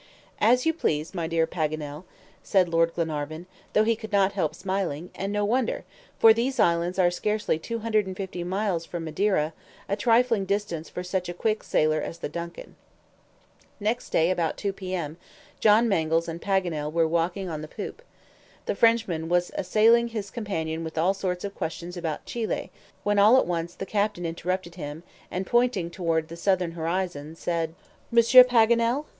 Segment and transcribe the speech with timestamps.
[0.39, 2.05] "As you please, my dear Paganel,"
[2.41, 5.83] said Lord Glenarvan, though he could not help smiling; and no wonder,
[6.17, 9.53] for these islands are scarcely 250 miles from Madeira,
[9.87, 12.75] a trifling distance for such a quick sailer as the DUNCAN.
[13.79, 14.95] Next day, about 2 P.
[14.95, 15.17] M.,
[15.59, 18.01] John Mangles and Paganel were walking on the poop.
[18.65, 22.71] The Frenchman was assailing his companion with all sorts of questions about Chili,
[23.03, 27.75] when all at once the captain interrupted him, and pointing toward the southern horizon, said:
[28.09, 29.05] "Monsieur Paganel?"